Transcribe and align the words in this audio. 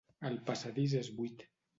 El 0.29 0.37
passadís 0.47 0.95
és 1.01 1.11
buit. 1.19 1.45